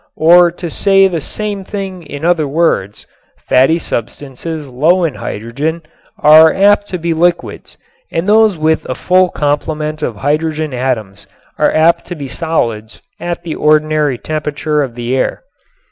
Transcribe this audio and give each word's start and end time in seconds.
Or 0.17 0.49
to 0.53 0.67
say 0.71 1.07
the 1.07 1.21
same 1.21 1.63
thing 1.63 2.01
in 2.01 2.25
other 2.25 2.47
words, 2.47 3.05
fatty 3.47 3.77
substances 3.77 4.67
low 4.67 5.03
in 5.03 5.13
hydrogen 5.13 5.83
are 6.17 6.51
apt 6.51 6.87
to 6.87 6.97
be 6.97 7.13
liquids 7.13 7.77
and 8.11 8.27
those 8.27 8.57
with 8.57 8.83
a 8.89 8.95
full 8.95 9.29
complement 9.29 10.01
of 10.01 10.15
hydrogen 10.15 10.73
atoms 10.73 11.27
are 11.59 11.71
apt 11.71 12.05
to 12.05 12.15
be 12.15 12.27
solids 12.27 13.03
at 13.19 13.43
the 13.43 13.53
ordinary 13.53 14.17
temperature 14.17 14.81
of 14.81 14.95
the 14.95 15.15
air. 15.15 15.43